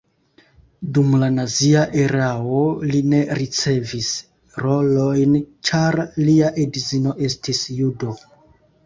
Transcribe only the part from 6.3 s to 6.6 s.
lia